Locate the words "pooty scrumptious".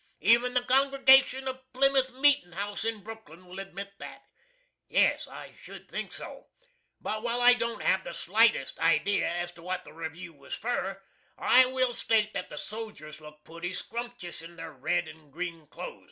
13.45-14.41